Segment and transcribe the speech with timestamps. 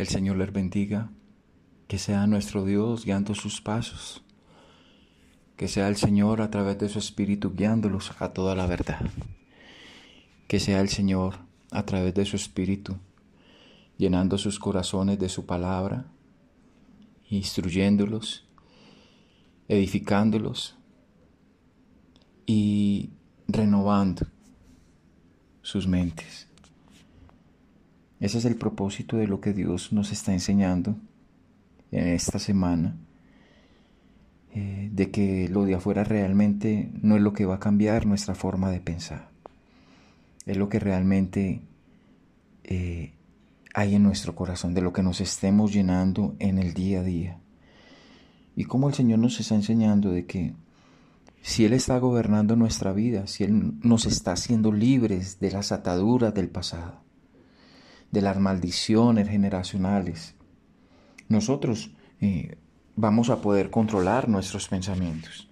[0.00, 1.10] El Señor les bendiga,
[1.86, 4.24] que sea nuestro Dios guiando sus pasos,
[5.58, 9.10] que sea el Señor a través de su Espíritu guiándolos a toda la verdad,
[10.48, 11.40] que sea el Señor
[11.70, 12.96] a través de su Espíritu
[13.98, 16.06] llenando sus corazones de su palabra,
[17.28, 18.48] instruyéndolos,
[19.68, 20.78] edificándolos
[22.46, 23.10] y
[23.48, 24.26] renovando
[25.60, 26.49] sus mentes.
[28.20, 30.96] Ese es el propósito de lo que Dios nos está enseñando
[31.90, 32.96] en esta semana,
[34.54, 38.34] eh, de que lo de afuera realmente no es lo que va a cambiar nuestra
[38.34, 39.30] forma de pensar,
[40.44, 41.62] es lo que realmente
[42.64, 43.14] eh,
[43.74, 47.40] hay en nuestro corazón, de lo que nos estemos llenando en el día a día.
[48.54, 50.54] Y cómo el Señor nos está enseñando de que
[51.40, 56.34] si Él está gobernando nuestra vida, si Él nos está haciendo libres de las ataduras
[56.34, 57.00] del pasado,
[58.10, 60.34] de las maldiciones generacionales,
[61.28, 62.56] nosotros eh,
[62.96, 65.48] vamos a poder controlar nuestros pensamientos.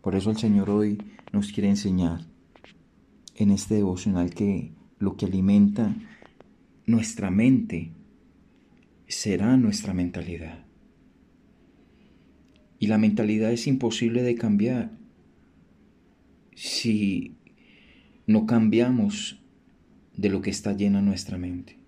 [0.00, 2.20] Por eso el Señor hoy nos quiere enseñar
[3.36, 5.94] en este devocional que lo que alimenta
[6.86, 7.92] nuestra mente
[9.06, 10.64] será nuestra mentalidad.
[12.78, 14.90] Y la mentalidad es imposible de cambiar
[16.54, 17.36] si
[18.26, 19.43] no cambiamos
[20.16, 21.78] de lo que está llena nuestra mente.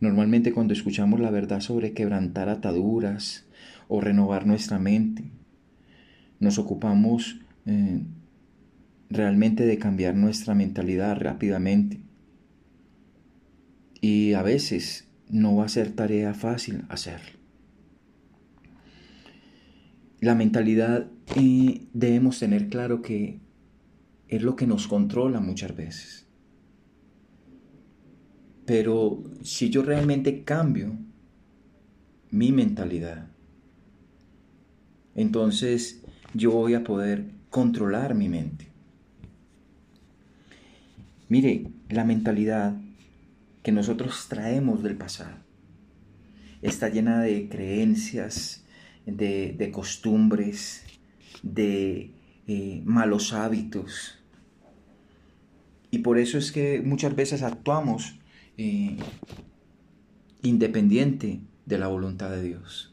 [0.00, 3.46] Normalmente cuando escuchamos la verdad sobre quebrantar ataduras
[3.88, 5.30] o renovar nuestra mente,
[6.40, 8.02] nos ocupamos eh,
[9.10, 12.00] realmente de cambiar nuestra mentalidad rápidamente.
[14.00, 17.38] Y a veces no va a ser tarea fácil hacerlo.
[20.20, 23.40] La mentalidad eh, debemos tener claro que
[24.28, 26.26] es lo que nos controla muchas veces.
[28.72, 30.96] Pero si yo realmente cambio
[32.30, 33.26] mi mentalidad,
[35.14, 36.00] entonces
[36.32, 38.68] yo voy a poder controlar mi mente.
[41.28, 42.74] Mire, la mentalidad
[43.62, 45.36] que nosotros traemos del pasado
[46.62, 48.64] está llena de creencias,
[49.04, 50.82] de, costumbres,
[51.42, 52.14] de
[52.46, 54.18] eh, malos hábitos.
[55.90, 58.18] Y por eso es que muchas veces actuamos
[58.58, 58.96] eh,
[60.42, 62.92] independiente de la voluntad de Dios.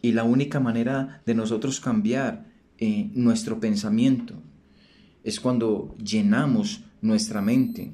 [0.00, 2.46] Y la única manera de nosotros cambiar
[2.78, 4.34] eh, nuestro pensamiento
[5.24, 7.92] es cuando llenamos nuestra mente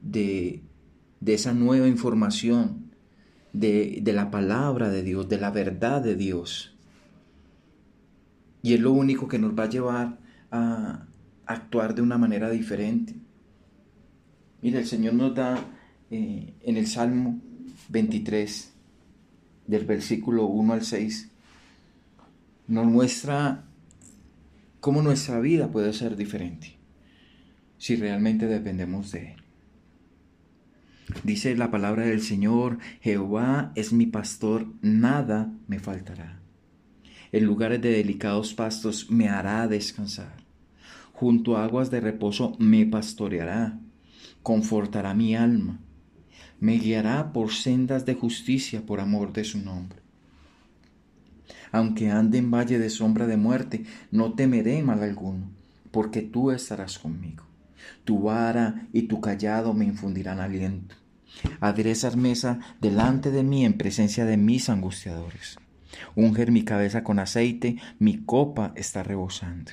[0.00, 0.62] de,
[1.24, 2.88] esa nueva información,
[3.52, 6.76] de, de la palabra de Dios, de la verdad de Dios.
[8.62, 10.18] Y es lo único que nos va a llevar
[10.50, 11.06] a
[11.46, 13.16] actuar de una manera diferente.
[14.60, 15.56] Mira, el Señor nos da
[16.10, 17.40] eh, en el Salmo
[17.90, 18.72] 23,
[19.66, 21.30] del versículo 1 al 6,
[22.66, 23.64] nos muestra
[24.80, 26.76] cómo nuestra vida puede ser diferente
[27.76, 29.42] si realmente dependemos de Él.
[31.22, 36.40] Dice la palabra del Señor, Jehová es mi pastor, nada me faltará.
[37.30, 40.34] En lugares de delicados pastos me hará descansar.
[41.12, 43.78] Junto a aguas de reposo me pastoreará
[44.42, 45.80] confortará mi alma,
[46.60, 50.00] me guiará por sendas de justicia por amor de su nombre.
[51.70, 55.50] Aunque ande en valle de sombra de muerte, no temeré mal alguno,
[55.90, 57.44] porque tú estarás conmigo.
[58.04, 60.96] Tu vara y tu callado me infundirán aliento.
[61.60, 65.58] Aderezas mesa delante de mí en presencia de mis angustiadores.
[66.14, 69.72] Unger mi cabeza con aceite, mi copa está rebosando.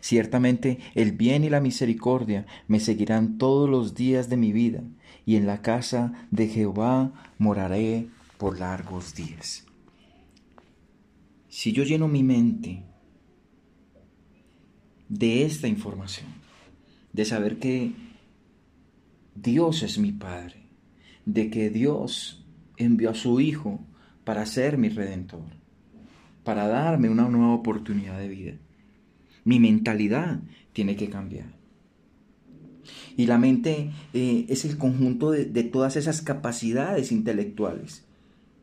[0.00, 4.82] Ciertamente el bien y la misericordia me seguirán todos los días de mi vida,
[5.26, 8.08] y en la casa de Jehová moraré
[8.38, 9.64] por largos días.
[11.48, 12.82] Si yo lleno mi mente
[15.08, 16.28] de esta información,
[17.12, 17.92] de saber que
[19.34, 20.56] Dios es mi Padre,
[21.24, 22.44] de que Dios
[22.76, 23.80] envió a su Hijo
[24.24, 25.44] para ser mi redentor,
[26.42, 28.54] para darme una nueva oportunidad de vida,
[29.44, 30.40] mi mentalidad
[30.72, 31.54] tiene que cambiar.
[33.16, 38.04] Y la mente eh, es el conjunto de, de todas esas capacidades intelectuales,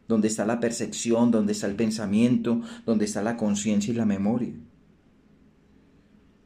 [0.08, 4.54] donde está la percepción, donde está el pensamiento, donde está la conciencia y la memoria.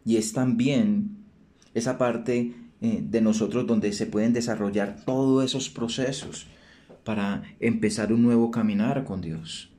[0.05, 1.17] Y es también
[1.73, 6.47] esa parte eh, de nosotros donde se pueden desarrollar todos esos procesos
[7.03, 9.71] para empezar un nuevo caminar con Dios.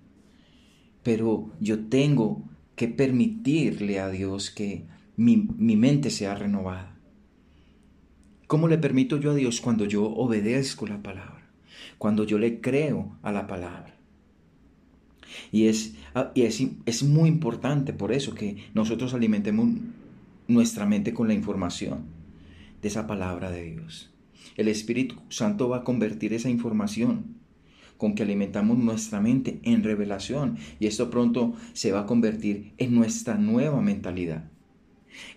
[1.03, 2.43] Pero yo tengo
[2.77, 4.85] que permitirle a Dios que
[5.17, 6.95] mi, mente sea renovada.
[8.47, 11.51] ¿Cómo le permito yo a Dios cuando yo obedezco la palabra?
[11.99, 13.97] Cuando yo le creo a la palabra.
[15.51, 19.69] Y es, ah, y es, es muy importante por eso que nosotros alimentemos
[20.47, 22.05] nuestra mente con la información
[22.83, 24.13] de esa palabra de Dios.
[24.57, 27.37] El Espíritu Santo va a convertir esa información
[27.97, 32.95] con que alimentamos nuestra mente en revelación y esto pronto se va a convertir en
[32.95, 34.51] nuestra nueva mentalidad.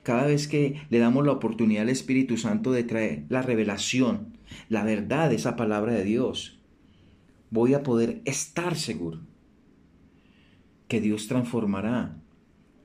[0.04, 4.84] Cada vez que le damos la oportunidad al Espíritu Santo de traer la revelación, la
[4.84, 6.60] verdad de esa palabra de Dios,
[7.50, 9.22] voy a poder estar seguro
[10.88, 12.18] que Dios transformará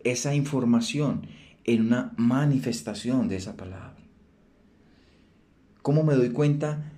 [0.04, 1.26] esa información
[1.64, 3.96] en una manifestación de esa palabra.
[5.82, 6.92] ¿Cómo me doy cuenta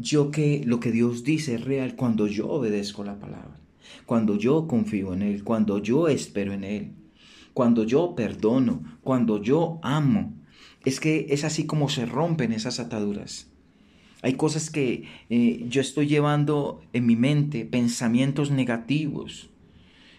[0.00, 3.60] yo que lo que Dios dice es real cuando yo obedezco la palabra?
[4.06, 6.92] Cuando yo confío en Él, cuando yo espero en Él,
[7.52, 10.34] cuando yo perdono, cuando yo amo.
[10.84, 13.50] Es que es así como se rompen esas ataduras.
[14.22, 19.50] Hay cosas que eh, yo estoy llevando en mi mente, pensamientos negativos,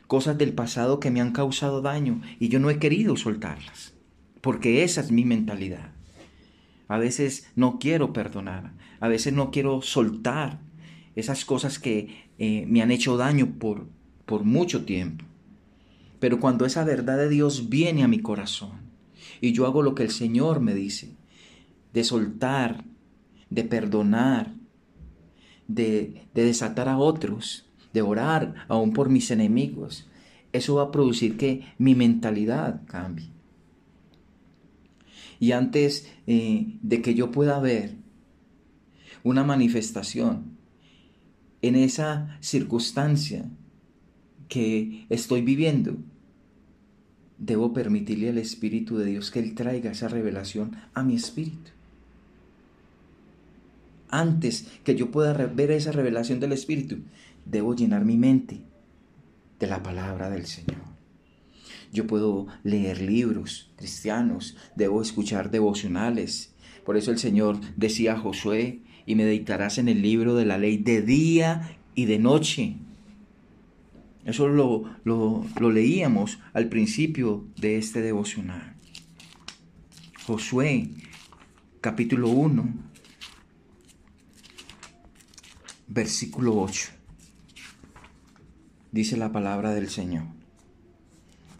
[0.07, 3.93] cosas del pasado que me han causado daño y yo no he querido soltarlas,
[4.41, 5.93] porque esa es mi mentalidad.
[6.91, 10.59] A veces no quiero perdonar, a veces no quiero soltar
[11.15, 13.87] esas cosas que eh, me han hecho daño por,
[14.25, 15.23] por mucho tiempo.
[16.19, 18.71] Pero cuando esa verdad de Dios viene a mi corazón
[19.39, 21.15] y yo hago lo que el Señor me dice,
[21.93, 22.83] de soltar,
[23.49, 24.53] de perdonar,
[25.69, 30.09] de, de desatar a otros, de orar aún por mis enemigos,
[30.51, 33.29] eso va a producir que mi mentalidad cambie.
[35.41, 37.95] Y antes eh, de que yo pueda ver
[39.23, 40.57] una manifestación
[41.61, 43.51] en esa circunstancia
[44.47, 45.97] que estoy viviendo,
[47.37, 51.71] debo permitirle al Espíritu de Dios que Él traiga esa revelación a mi espíritu
[54.11, 56.99] antes que yo pueda ver esa revelación del Espíritu,
[57.45, 58.61] debo llenar mi mente
[59.59, 60.90] de la palabra del Señor.
[61.91, 66.53] Yo puedo leer libros cristianos, debo escuchar devocionales.
[66.85, 70.77] Por eso el Señor decía a Josué, y meditarás en el libro de la ley
[70.77, 72.77] de día y de noche.
[74.25, 78.75] Eso lo, lo, lo leíamos al principio de este devocional.
[80.25, 80.91] Josué,
[81.81, 82.73] capítulo 1,
[85.87, 86.89] versículo 8.
[88.91, 90.40] Dice la palabra del Señor.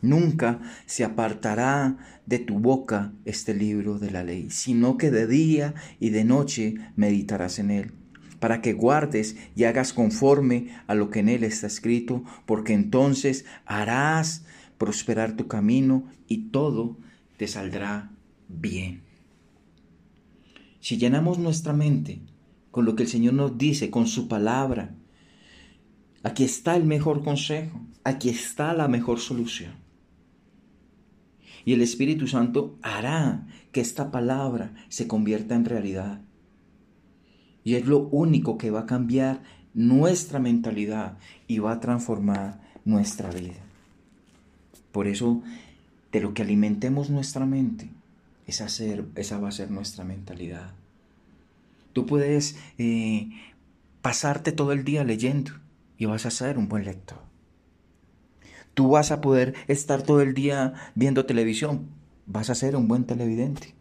[0.01, 5.74] Nunca se apartará de tu boca este libro de la ley, sino que de día
[6.00, 7.92] y de noche meditarás en él,
[8.39, 13.45] para que guardes y hagas conforme a lo que en él está escrito, porque entonces
[13.65, 14.45] harás
[14.77, 16.97] prosperar tu camino y todo
[17.38, 18.12] te saldrá
[18.47, 19.04] bien.
[20.80, 22.21] Si llenamos nuestra mente
[22.71, 24.95] con lo que el Señor nos dice, con su palabra.
[26.24, 29.81] Aquí está el mejor consejo, aquí está la mejor solución.
[31.65, 36.21] Y el Espíritu Santo hará que esta palabra se convierta en realidad.
[37.63, 39.41] Y es lo único que va a cambiar
[39.73, 41.17] nuestra mentalidad
[41.47, 43.61] y va a transformar nuestra vida.
[44.91, 45.41] Por eso,
[46.11, 47.89] de lo que alimentemos nuestra mente,
[48.47, 48.67] esa,
[49.15, 50.73] esa va a ser nuestra mentalidad.
[51.93, 53.30] Tú puedes eh,
[54.01, 55.51] pasarte todo el día leyendo
[55.97, 57.31] y vas a ser un buen lector.
[58.73, 61.90] Tú vas a poder estar todo el día viendo televisión,
[62.25, 63.75] vas a ser un buen televidente.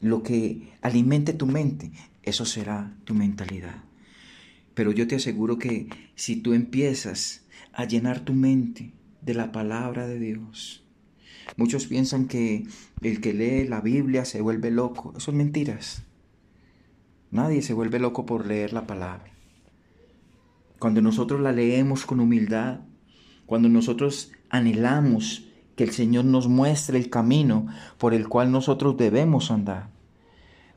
[0.00, 1.90] Lo que alimente tu mente,
[2.22, 3.82] eso será tu mentalidad.
[4.74, 10.06] Pero yo te aseguro que si tú empiezas a llenar tu mente de la palabra
[10.06, 10.84] de Dios,
[11.56, 12.64] muchos piensan que
[13.00, 15.14] el que lee la Biblia se vuelve loco.
[15.16, 16.04] Eso es mentiras.
[17.30, 19.32] Nadie se vuelve loco por leer la palabra.
[20.78, 22.80] Cuando nosotros la leemos con humildad,
[23.48, 29.50] cuando nosotros anhelamos que el Señor nos muestre el camino por el cual nosotros debemos
[29.50, 29.88] andar,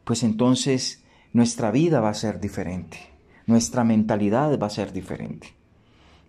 [0.06, 2.98] pues entonces nuestra vida va a ser diferente,
[3.46, 5.54] nuestra mentalidad va a ser diferente.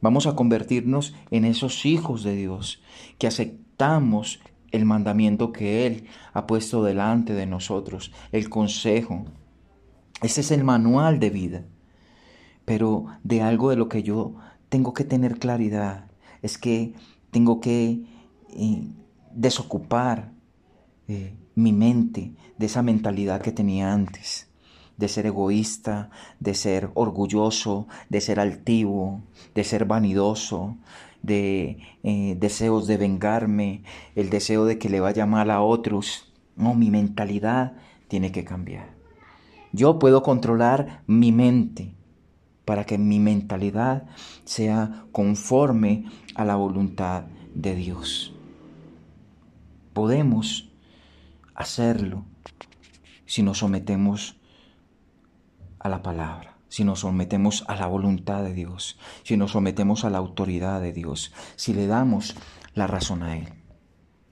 [0.01, 2.83] Vamos a convertirnos en esos hijos de Dios
[3.19, 4.41] que aceptamos
[4.73, 9.27] el mandamiento que Él ha puesto delante de nosotros, el consejo,
[10.23, 11.65] ese es el manual de vida.
[12.65, 14.35] Pero de algo de lo que yo
[14.71, 16.12] tengo que tener claridad
[16.43, 16.95] es que
[17.31, 18.03] tengo que
[18.51, 18.89] eh,
[19.33, 20.33] desocupar
[21.09, 24.49] eh, mi mente de esa mentalidad que tenía antes,
[24.97, 29.23] de ser egoísta, de ser orgulloso, de ser altivo,
[29.55, 30.77] de ser vanidoso,
[31.23, 33.83] de eh, deseos de vengarme,
[34.15, 37.73] el deseo de que le vaya mal a otros No, mi mentalidad
[38.09, 38.95] tiene que cambiar.
[39.73, 41.95] Yo puedo controlar mi mente
[42.65, 44.05] para que mi mentalidad
[44.45, 46.05] sea conforme
[46.35, 48.35] a la voluntad de Dios.
[49.93, 50.71] Podemos
[51.55, 52.25] hacerlo
[53.27, 54.37] si nos sometemos
[55.79, 60.11] a la palabra, si nos sometemos a la voluntad de Dios, si nos sometemos a
[60.11, 62.37] la autoridad de Dios, si le damos
[62.75, 63.49] la razón a Él.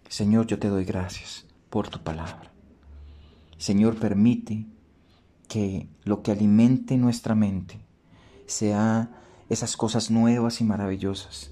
[0.08, 2.52] Señor, yo te doy gracias por tu palabra.
[3.58, 4.66] Señor, permite
[5.48, 7.89] que lo que alimente nuestra mente
[8.50, 9.08] sea
[9.48, 11.50] esas cosas nuevas y maravillosas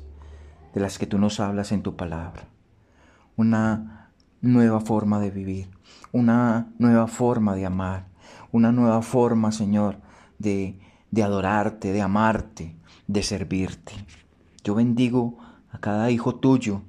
[0.75, 2.45] de las que tú nos hablas en tu palabra.
[3.37, 5.69] Una nueva forma de vivir,
[6.13, 8.07] una nueva forma de amar,
[8.53, 9.97] una nueva forma, Señor,
[10.39, 10.79] de,
[11.11, 12.77] de adorarte, de amarte,
[13.07, 13.93] de servirte.
[14.63, 15.39] Yo bendigo
[15.71, 16.83] a cada hijo tuyo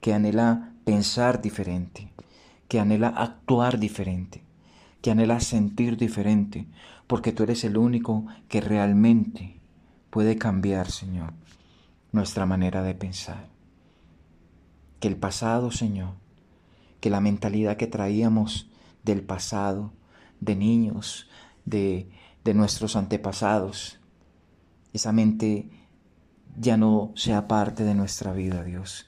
[0.00, 2.12] que anhela pensar diferente,
[2.68, 4.42] que anhela actuar diferente,
[5.02, 6.66] que anhela sentir diferente,
[7.08, 9.58] porque tú eres el único que realmente
[10.10, 11.32] puede cambiar, Señor,
[12.12, 13.48] nuestra manera de pensar.
[15.00, 16.14] Que el pasado, Señor,
[17.00, 18.70] que la mentalidad que traíamos
[19.04, 19.92] del pasado,
[20.40, 21.28] de niños,
[21.64, 22.08] de,
[22.54, 24.00] nuestros antepasados,
[24.94, 25.68] esa mente
[26.58, 29.06] ya no sea parte de nuestra vida, Dios.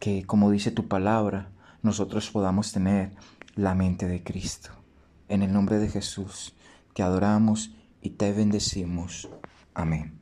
[0.00, 1.50] Que, como dice tu palabra,
[1.82, 3.12] nosotros podamos tener
[3.56, 4.70] la mente de Cristo.
[5.28, 6.54] En el nombre de Jesús,
[6.94, 9.28] te adoramos y te bendecimos.
[9.74, 10.21] Amén.